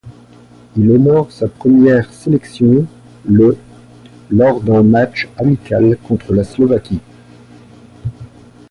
[0.77, 2.87] Il honore sa première sélection
[3.23, 3.55] le
[4.31, 7.01] lors d'un match amical contre la Slovaquie.